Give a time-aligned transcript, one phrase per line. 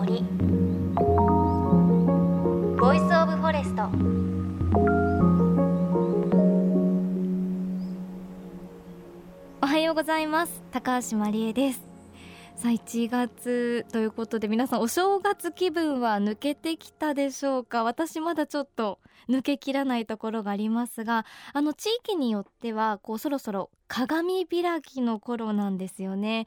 [0.00, 0.22] 森。
[2.78, 3.82] Voice of Forest
[9.60, 10.62] おはようございます。
[10.70, 11.82] 高橋真理恵です。
[12.56, 17.84] さあ1月ということで皆さんお正月気分は抜けてきたでしょうか？
[17.84, 26.46] 私まだちょっと抜けきらないところがありますがあの地域によってはこうそろそろ鏡開きの頃なんですよね。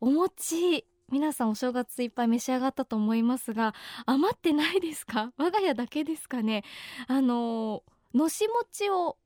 [0.00, 3.74] お餅皆さんお正月いっぱい召し上がったと思いますが
[4.06, 5.32] 余ってないですか？
[5.38, 6.64] 我が家だけですかね？
[7.06, 9.16] あののし餅を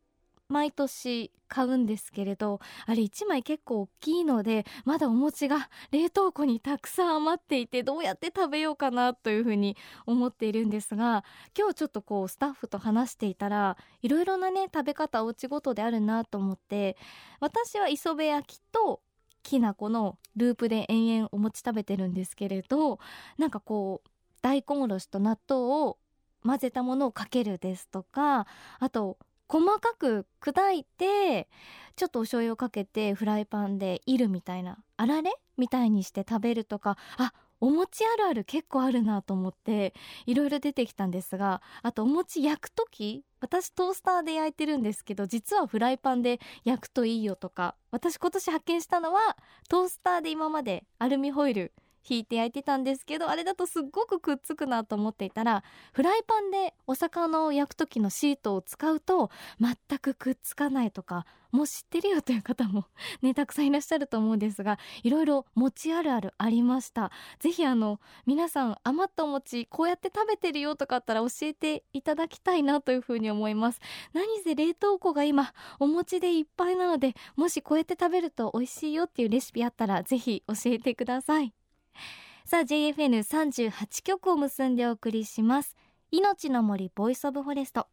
[0.48, 9.76] 毎年買うんですけれどあれ1枚結構大きいのでまだお餅が冷凍庫にたくさん余っていてどうやって食べようかなというふうに
[10.06, 11.24] 思っているんですが
[11.56, 16.96] 今日ちょっとこうスタッフと話していたらいろいろなね食べ方お家ごとであるなと思って
[17.38, 19.00] 私は磯辺焼きと
[19.42, 22.98] きな粉のループで延々お餅食べてるんですけれど
[23.38, 24.10] なんかこう
[24.42, 25.98] 大根おろしと納豆を
[26.44, 28.46] 混ぜたものをかけるですとか
[28.78, 31.48] あと細かく砕いて
[31.96, 39.92] ちょっとお醤油をかけてフライパンでいるみたいなあられみたいにして食べるとかあお餅あるある結構あるなと思って
[40.24, 49.20] いろいろ出てきたんですがあとお餅焼く時私トースターで焼いてるんですけど実はフライパンで焼くといいよとか私今年発見したのは
[49.68, 51.72] トースターで今までアルミホイル
[52.08, 62.86] 引いて焼いてたんですけどあれだとすっごくくっつくなと思っていたらフライパンでお魚を焼く時のシートを使うと全くくっつかないとかもう知ってるよという方も
[63.22, 67.10] ねたくさんいらっしゃると思うんですがいろいろ餅あるあるありました。
[67.38, 73.80] ぜひあの皆さん余ったお餅こうやって食べてるよとかあったら教えていただきたいなというふうに思います。
[74.12, 81.52] 何せ冷凍庫が今お餅でいっぱいなのでもしこうやって食べると美味しいよっていうレシピあったらぜひ教えてください。
[82.44, 85.76] さあ JFN38 曲を結んでお送りします。
[86.10, 87.86] 命の森 Voice of Forest。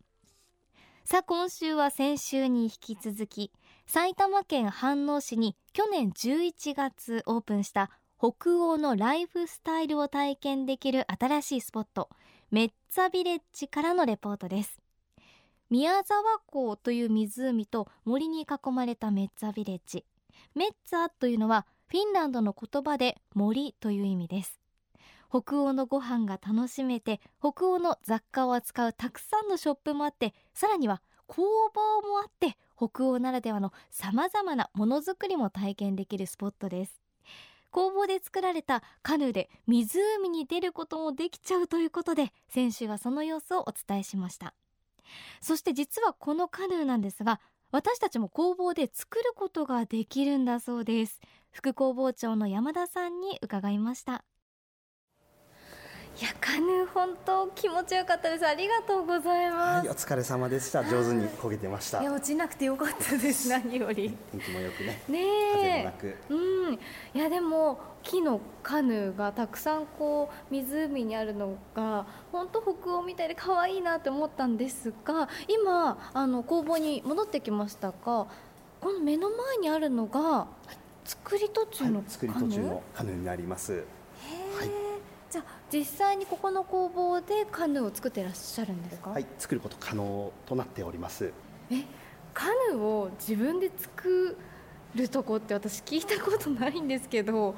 [1.10, 3.54] さあ今週は先週に引き続き
[3.86, 12.10] 埼玉県飯能市に去年11月オープンした北欧のライフスタイルを体験できる新しいスポット
[12.52, 14.82] メッツァビレッジからのレポートです。
[15.70, 20.04] 宮沢港という湖と森に囲まれたメッツァビレッジ。
[20.56, 24.60] メッツァというのはフィンランドの言葉で森という意味です。
[25.30, 31.44] 北欧のご飯が楽しめて北欧の雑貨を扱うたくさんのショップもあってさらには工
[31.74, 37.02] 房もあって北欧ならではのさまざまなものづくりも体験できるスポットです。
[37.70, 44.54] 工房で作られたカヌーで湖に出ることもできちゃうということで先週はその様子をお伝えしました。
[45.42, 47.40] そして実はこのカヌーなんですが
[47.72, 51.20] 私たちも工房で作ることができるんだそうです。
[51.52, 54.24] 副工房長の山田さんに伺いました。
[56.20, 58.48] いやカヌー本当気持ちよかったです。
[58.48, 60.84] ありがとうございます、はい、お疲れ様でした。
[60.84, 62.02] 上手に焦げてました。
[62.02, 62.06] い。
[62.06, 64.18] や落ちなくてよかったです 何より。
[64.32, 65.00] 天気もよくね。
[65.08, 65.94] ね
[66.30, 66.36] う
[66.72, 66.74] ん。
[66.74, 66.80] い
[67.14, 78.28] やでも木のカヌーがたくさんこう湖にあるのが本当北欧みたいで可愛いなって思ったんですが今あの工房に戻ってきましたがこ
[78.84, 80.48] の目の前にあるのが
[81.06, 83.84] 作り途中の、はい、作り途中のカヌーになります。
[84.58, 84.87] はい
[85.30, 89.10] じゃあ実際にここの工房でカヌーを作っていらっしゃるんですか？
[89.12, 91.32] はい作ること可能となっております。
[91.70, 91.84] え
[92.34, 94.38] カヌーを自分で作
[94.96, 97.56] るとこって私聞いたことないんですけども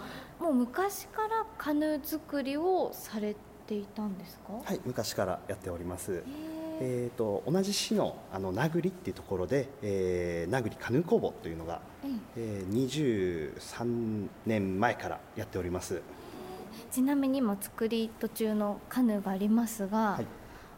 [0.50, 3.36] う昔からカヌー作りをされ
[3.68, 4.54] ていたんですか？
[4.64, 6.24] はい昔からやっております。
[6.82, 16.02] えーと、同じ市のあの名栗っていうところで、えー、名栗カヌー工房というのが、うん、えー、23年前からやっております
[16.92, 20.26] ちなみに今作り途中のカヌーがありますが、はい、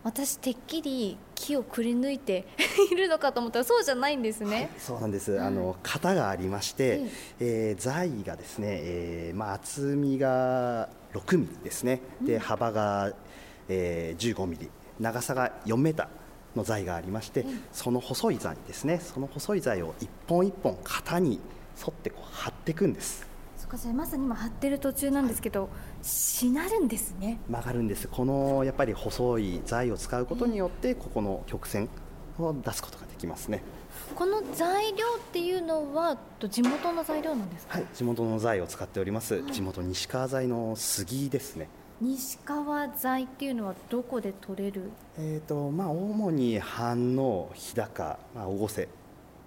[0.03, 2.45] 私てっきり木をくり抜いて
[2.91, 7.09] いるのかと思ったらそうじゃないんですね、はい、そうなんです、あの型がありまして、うん、
[7.39, 13.13] えー、材がですね、えーまあ、厚みが6ミリですね、で幅が、
[13.67, 14.69] えー、15ミリ。
[14.99, 18.99] 長さが4メーターの材がありまして、うん、その細い材ですね。
[18.99, 21.39] その細い材を一本一本型に
[21.79, 23.27] 沿ってこう貼っていくんです
[23.71, 25.69] かじゃまさに今張ってる途中なんですけど、
[26.01, 31.87] しなるんですね曲がるんですこのやっぱり細い材を使うことによって、ここの曲線
[32.37, 33.63] を出すことができますね
[34.15, 36.17] この材料っていうのは
[36.49, 41.69] 地元の材料なんですかはい地元の材を使っております、はい、地元西川材の杉ですね
[42.01, 48.89] 西川材っていうのはどこで取れるえっ、とまあ主に飯能日高、まあ、大瀬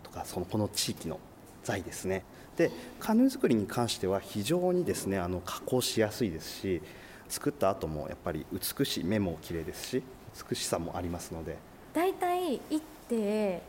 [0.02, 1.18] とかそのこの地域の
[1.64, 2.24] 材ですね
[2.56, 2.70] で
[3.00, 6.82] カヌー作りに関しては非常にですねあの加工しやすいですし
[7.28, 10.02] 作った後もやっぱり美しい目も綺麗ですし
[10.48, 11.56] 美しさもありますので。
[11.92, 13.62] だいたい一手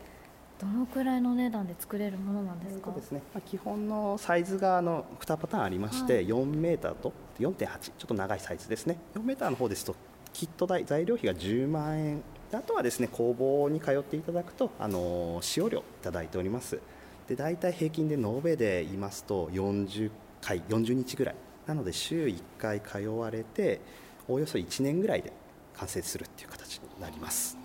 [0.58, 2.90] どのくらいの値段で作れるものなんですか？
[2.92, 6.26] ですね、まあ、基本のサイズがあの2パターンありまして、はい。
[6.28, 8.98] 4メーターと4.8ちょっと長いサイズですね。
[9.14, 9.94] 4メーターの方ですと
[10.32, 12.22] キット代材料費が10万円。
[12.50, 16.78] であとはですね工房に通っていただくとあの使用料いただいております
[17.28, 21.34] で大体平均で延べで言いますと40回40日ぐらい。
[21.66, 23.80] なので週1回通われて
[24.28, 25.32] おおよそ1年ぐらいで
[25.76, 27.58] 完成するっていう形になります。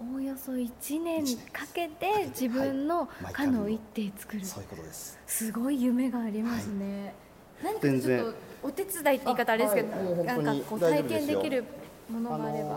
[0.00, 3.32] おおよそ1年かけて自分のはい。
[3.32, 7.14] カヌーを一手作る、そういうことですすごい夢がありますね、
[7.62, 8.34] 何かちょっと
[8.64, 10.24] お手伝いって言い方あれですけど、あはい。
[10.44, 11.64] なんかこう体験できる
[12.10, 12.68] ものあがあれば、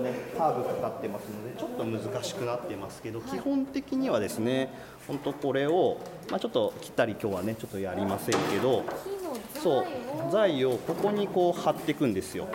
[0.00, 4.72] とねカーブかかってますのでちょっと難しくなってますけど、基本的にはですね
[5.06, 5.98] 本当これを、
[6.30, 8.84] まあ、ちょっと切ったり今日はねちょっとやりませんけど
[9.54, 12.48] 木そうの材をここにこう貼っていくんですよ。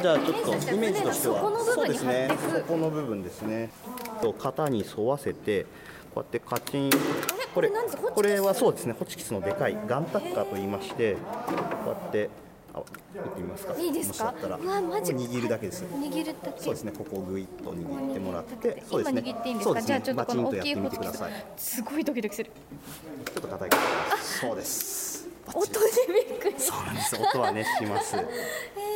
[0.00, 3.70] じゃあちょっとイメージとしては船の底の部分に貼っていく、そこの部分ですね。
[4.22, 5.64] と型に沿わせて
[6.14, 6.90] こうやってカチン。
[7.54, 7.70] これ
[8.14, 11.14] これはそうですねホチキスのでかいガンタッカーと言いまして
[11.84, 12.30] こうやって
[12.72, 12.84] あ打っ
[13.34, 13.74] てみますか？
[13.74, 14.34] いいですか？
[14.42, 16.62] うわマジ握るだけです握るだけ。
[16.62, 16.92] そうですね。
[16.96, 19.22] ここをグイッと握ってもらって今そうですね。
[19.22, 19.82] 握っていいんですか？
[19.82, 21.32] じゃあちょっとこの大きいホチキスやってみてください。
[21.56, 22.50] すごいドキドキする。
[23.26, 23.70] ちょっと硬い
[24.40, 25.28] そうです。
[25.52, 25.70] 音で
[26.28, 26.54] びっくり。
[26.58, 27.16] そうなんです。
[27.16, 28.16] 音はねします。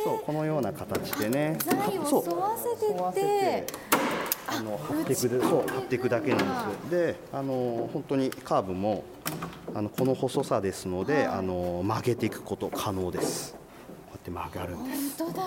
[0.03, 1.57] そうこのような形でね。
[1.59, 2.29] 材をそう。
[2.29, 3.95] 沿わせてって。
[4.47, 6.91] あの貼っていくでそう貼っていくだけなんです。
[6.91, 9.03] であの本当にカーブも
[9.73, 13.55] あのこの細さですので、あの曲げていくこと可能です
[14.25, 15.23] って曲がるんです。
[15.23, 15.43] 本当だ。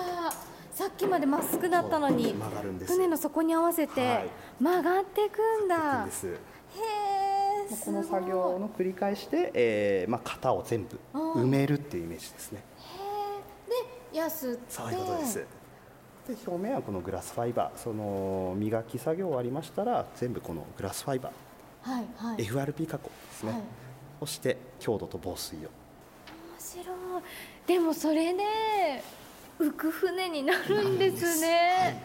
[0.71, 2.93] さっきまでまっすぐだったのに曲がるんです。
[2.93, 4.29] 船の底に合わせてはい。
[4.59, 6.27] 曲がっていくんいだいんです。
[6.27, 6.37] へえ
[7.85, 12.63] この作業の繰り返しで、えーまあ、型を全部埋めるっていうイメージですね。
[14.11, 14.59] でやすって。
[14.69, 15.35] そういうことです。
[15.35, 15.45] で
[16.47, 17.77] 表面はこのグラスファイバー。
[17.77, 21.91] その磨き作業終わりましたら全部このグラスファイバー。
[21.91, 22.37] はいはい。
[22.37, 23.61] FRP 加工ですね、はい。
[24.21, 25.61] そして強度と防水を。
[25.61, 25.88] 面
[26.59, 26.87] 白い。
[27.65, 28.43] でもそれで
[29.59, 32.01] 浮く船になるんですね。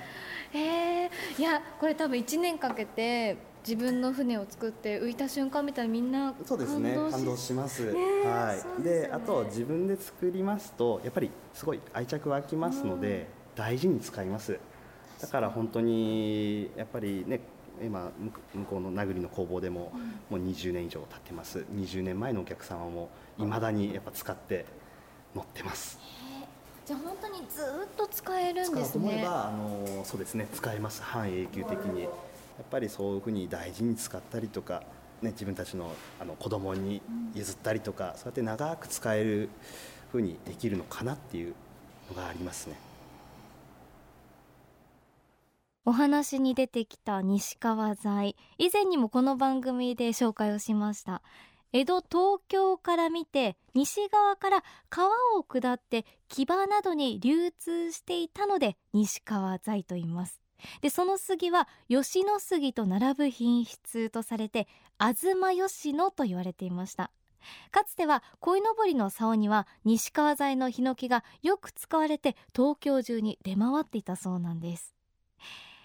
[0.52, 3.36] へえいやこれ多分1年かけて
[3.66, 6.94] 自分の船を作って浮いた瞬間見たらみんなそうですね。
[7.10, 8.82] 感動します、ねえはい。
[8.82, 9.00] でね。
[9.06, 14.58] であと自分で作りますとやっぱりすごい愛着湧きますので、大事に使います。
[15.20, 17.40] だから本当にやっぱりね
[17.82, 18.12] 今
[18.54, 19.92] 向向こうの名栗の工房でも
[20.30, 21.64] もう20年以上経ってます。
[21.74, 24.66] 20年前のお客様もいまだにやっぱ使って
[25.34, 25.98] 乗ってます。
[26.86, 28.88] じゃあ本当にずっと使えるんですね。
[28.92, 30.46] と思えばあのそうですね。
[30.52, 31.02] 使えます。
[31.02, 32.02] 半永久的に。
[32.02, 32.08] や
[32.62, 34.84] っぱりそういうふうに大事に使ったりとか、
[35.22, 37.02] ね、自分たちのあの子供に
[37.34, 39.48] 譲ったりとか、そうやって長く使える
[40.12, 41.54] ふうにできるのかなっていう
[42.10, 42.76] のがありますね。
[45.86, 48.36] お話に出てきた西川材。
[48.56, 51.20] 以前にもこの番組で紹介をしました。
[51.74, 60.40] 江戸東京から見て西側から川を下って木場などに流通していたので西川材と言います。
[60.80, 64.66] でその杉は吉野杉と並ぶ品質とされて
[64.98, 67.10] 東吉野と言われていました。
[67.70, 74.94] かつては鯉のぼりの竿には西川材のヒノキがよく使われて東京中に出回っていたそうなんです。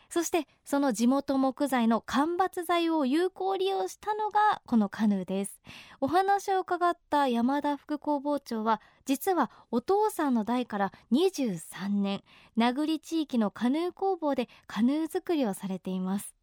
[0.09, 5.61] そしてその地元木材の間伐材を有効利用したのがこのカヌーです。
[6.01, 12.23] お話を伺った山田副工房長は実はお父さんの代から23年
[12.55, 16.33] 名栗地域のカヌー工房でカヌー作りをされています。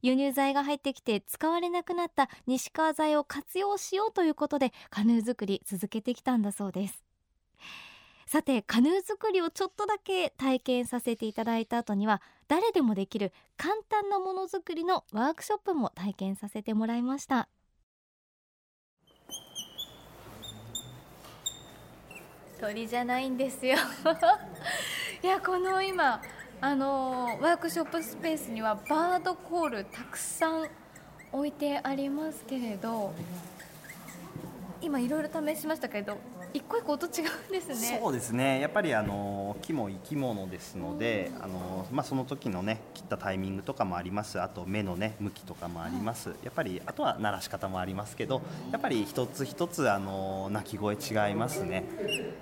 [0.00, 7.04] 輸入材が入ってきて使われなくなった西川材を活用しようということでカヌー作り続けてきたんだそうです。
[8.26, 17.48] さてカヌー作りをちょっとだけ体験させていただいた後には誰でもできる簡単なものづくりのワークショップも体験させてもらいました。
[22.60, 23.76] 鳥じゃないんですよ。
[25.22, 26.22] いやこの今
[26.60, 30.68] あのワークショップスペースにはバードコールたくさん
[31.32, 33.12] 置いてありますけれど
[34.80, 36.18] 今いろいろ試しましたけど
[36.54, 37.98] 一個一個音違うんですね。
[38.00, 38.60] そうですね。
[38.60, 44.40] やっぱりあの木も生き物ですので、あのまあ、その時のね切ったタイミングとかもあります。
[44.40, 51.84] あと目のね向きとかもあります、やっぱりあとは鳴らし方もありますけどやっぱり一つ一つあの鳴き声違いますね。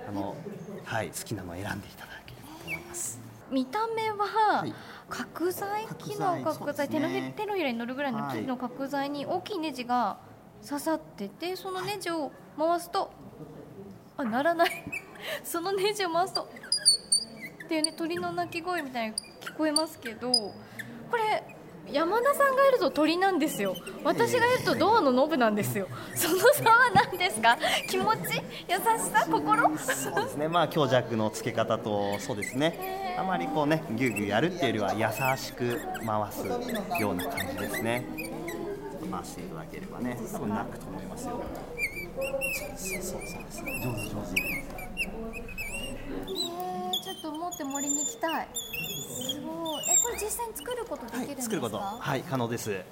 [0.08, 0.36] あの、
[0.84, 3.20] はい、好きなのを選んでいただければと思います。
[3.50, 4.26] 見た目は、
[4.60, 4.74] はい。
[5.08, 6.94] 角材角木材の角材、ね。
[6.94, 8.40] 手のひ手のひらに乗るぐらいのはい。
[8.42, 10.18] 木の角材に大きいネジが
[10.66, 13.10] 刺さっててそのネジを回すと
[14.20, 14.70] あ鳴らない。
[15.44, 16.48] そのネジを回すと
[17.64, 21.42] っていうね鳥の鳴き声みたいに聞こえますけどこれ
[21.92, 23.74] 山田さんがいると鳥なんですよ。
[24.04, 25.88] 私がいるとドアのノブなんですよ。
[26.14, 27.58] その差は何ですか？
[27.88, 28.40] 気持ち？
[28.68, 29.26] 優しさ？
[29.30, 29.76] 心？
[29.78, 30.46] そうですね。
[30.48, 33.16] まあ強弱のつけ方とそうですね。
[33.18, 36.46] あまりこうねギュギュやるっていうよりは優しく回す
[37.00, 38.06] ような感じですね。
[39.10, 40.16] 回していただければね。
[40.32, 41.40] 多分泣くと思いますよ
[42.20, 43.64] そうそうそう。
[43.64, 44.40] 上手上手。
[47.02, 48.48] ちょっと持って森に行きたい。
[48.54, 49.84] すごい。
[49.88, 51.78] えこれ実際に作ることできるんですか、はい、作ること。
[51.78, 52.82] はい可能です。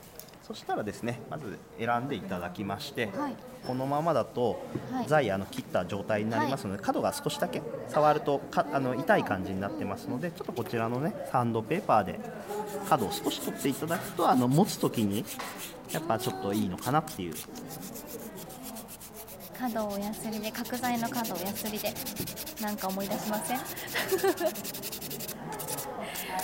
[0.48, 3.34] そしたらですねまず選んでいただきまして、はい、
[3.66, 12.18] このままだと、はい、材あの切った状態になりますので、角が少しだけ触るとかあの痛い感じになってますのでちょっとこちらのねサンドペーパーで
[12.88, 15.22] 角を少し取っていただくとあの持つ時に
[15.92, 17.34] やっぱちょっといいのかなっていう
[19.58, 21.92] 角をやすりで角材の角をやすりで
[22.62, 23.58] なんか思い出しません？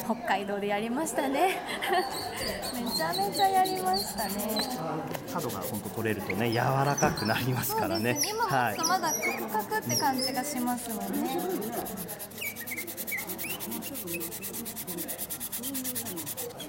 [0.05, 1.57] 北海道でやりましたね。
[2.75, 4.33] めちゃめちゃやりましたね。
[5.33, 11.31] 角が本当取れるとね柔らかくなりますからね、ね、今はい、まだカクカクって感じがしますもんね、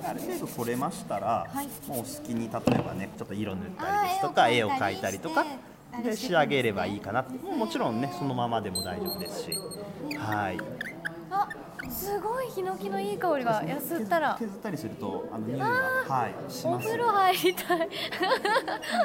[0.08, 5.46] ある程度取れましたら、はい、もうお好きに例えばねちょっと色塗ったりですとか絵を描いたりとか
[6.04, 7.26] で仕上げればいいかな。
[7.58, 9.52] もちろんねそのままでも大丈夫ですし。
[10.18, 10.60] はい。
[11.32, 11.50] あ
[11.90, 13.64] すごいヒノキのいい香りが。
[13.64, 14.36] やすったら。
[14.40, 16.88] 削ったりするとあの匂いがはいします。
[16.88, 17.90] お風呂入りたい。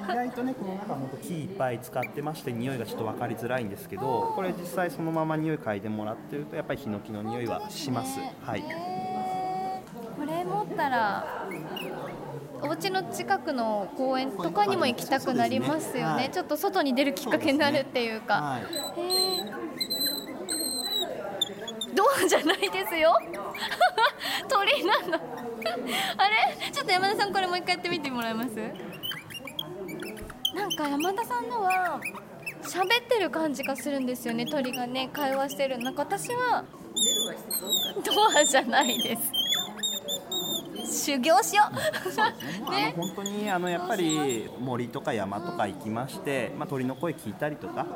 [0.03, 8.63] 意外とねこの中本当木いっぱい使ってまして匂いがちょっと分かりづらいんですけどこれ実際そのまま匂い嗅いでもらってるとやっぱりヒノキの匂いはします、ね、はい。
[8.63, 11.49] これ持ったら
[12.63, 16.05] お家の近くの公園とかにも行きたくなりますよね、ね。
[16.05, 18.39] はい、ちょっと外に出るきっかけになるっていうか。
[18.39, 18.63] うねはい、
[21.95, 23.17] ドアじゃないですよ。
[24.49, 25.19] 鳥なの。
[26.17, 26.57] あれ？
[26.73, 28.57] ちょっと山田さんこれもう一回やってみてもらえます？
[30.55, 32.01] なんか山田さんのは
[32.63, 34.47] 喋ってる感じがするんですよね。
[34.47, 35.09] 鳥がね。
[35.13, 35.79] 会話してる。
[35.79, 36.65] なんか私は
[38.05, 39.33] ドアじゃないです
[41.01, 41.65] 修行しよ
[42.69, 47.87] う、ね、本当にあのやっぱり森とか山とか行きまして、まあ、鳥の声聞いたりとか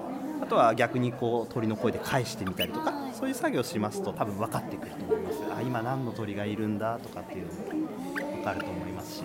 [0.42, 5.38] あとは逆にこう鳥の声で返してみたりとかそういう作業しますと多分分かってくると思います。
[5.56, 7.88] あ今何の鳥がいるんだとかっていうのも
[8.36, 9.24] 分かると思いますし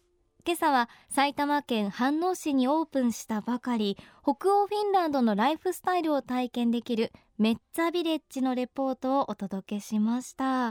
[0.43, 10.69] 今朝は埼玉県飯能市にオープンしたばかり北欧フィンランドのライフスタイルを体験できるメッツァビレッジのレポートをお届けしました。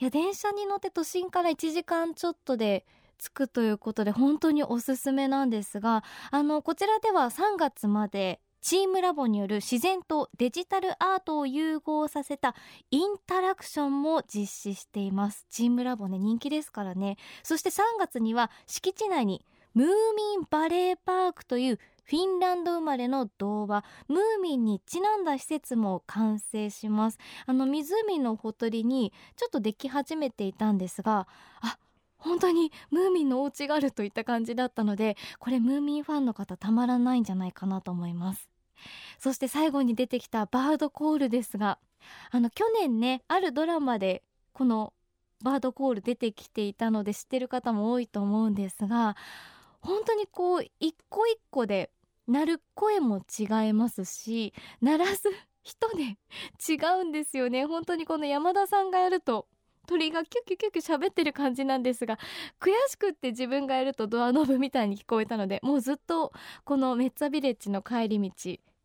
[0.00, 2.86] いや電車に乗って都心から1時間ちょっとで
[3.18, 12.54] 着くということで本当におすすめなんですがあのこちらでは3月までチームラボによる自然とデジタルアートを融合させた
[12.92, 15.46] インタラクションも実施しています。
[15.50, 17.16] チームラボね人気ですからね。
[17.42, 19.92] そして3月には敷地内にムーミ
[20.36, 27.18] ンバレーパークというフィンランド生まれの童話ムーミンにちなんだ施設も完成します。
[27.46, 31.26] あの湖のほとりにちょっとでき始めていたんですが
[31.60, 31.78] あ
[32.16, 38.51] 本当にムーミンのお家があるといった感じだったのでこれムーミンファンの方たまらないんじゃないかなと思います。
[39.18, 41.78] そして最後に出てきたバードコールですが
[42.30, 44.22] あの去年ねあるドラマで
[44.52, 44.92] この
[45.42, 49.16] バードコール出てきていたので知ってる方も多いと思うんですが
[49.80, 51.90] 本当にこう一個一個で
[52.28, 55.24] 鳴る声も違いますし鳴らす
[55.62, 56.18] 人で
[56.68, 57.66] 違うんですよね。
[57.66, 59.46] 本当にこの山田さんがやると
[59.86, 62.18] 鳥がキュキュキュキュ喋ってる感じなんですが
[62.60, 66.32] 悔しくって自分がやるとドアノブみたいに聞こえたのでもうずっと
[66.64, 68.30] このメッツァビレッジの帰り道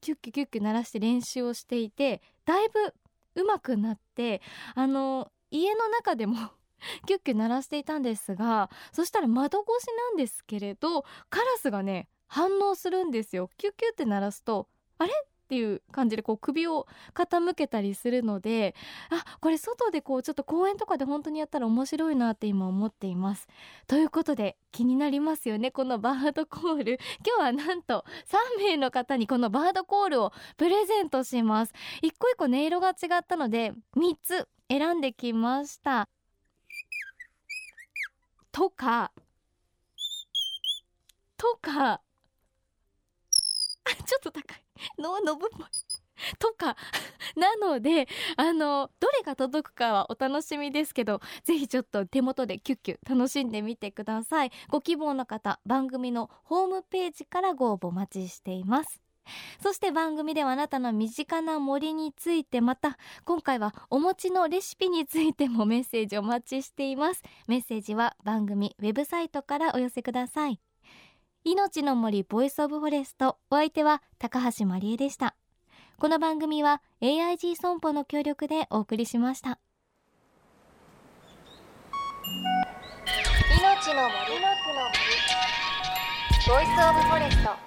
[0.01, 2.93] キュッキュキュッキュ鳴らして練習をしていてだいぶ
[3.35, 4.41] 上手くなって
[4.75, 6.35] あの家の中でも
[7.07, 13.49] キュッキュ鳴らしていたんですがそしたら窓越しなんですけれどカラスがね反応するんですよ。
[13.57, 15.11] キュッキュって鳴らすとあれ？
[15.47, 18.75] っていう感じでこう首を傾けたりするので
[19.09, 23.47] あこれ外でこうちょっと公園とかで本当にやったら面白いなって今思っています。
[23.87, 25.71] ということで気になりますよね。
[25.71, 26.99] このバードコール。
[27.25, 28.03] 今日はなんと
[28.57, 31.73] 3名の方にこのバードコールをプレゼントします。
[32.01, 36.09] 一個一個音色が違ったので3つ選んできました。
[38.51, 39.13] とか
[41.37, 42.01] とか
[44.05, 44.63] ちょっと高い。
[45.01, 45.65] ののぶっぽい。
[46.39, 46.75] とか
[47.35, 54.51] なのであのどれが届くかはお楽しみですけどぜひちょっと手元でキュッキュ楽しんでみてください。
[54.69, 59.01] ご希望の方番組のホームページからご応募お待ちしています。
[59.61, 67.21] そして番組ではあなたの身近な森についてまた今回はお餅のレシピについてもメッセージお待ちしています。
[67.47, 70.59] メッセージは番組ウェブサイトからお寄せください。
[71.49, 75.37] 命の森 Voice of Forest お相手は高橋真理恵でした。
[75.97, 79.57] この番組は AIG 損保の協力でお送りしました。
[82.25, 84.41] 命の森。
[84.41, 84.91] の森。
[86.47, 87.66] ボイスオブフォレスト。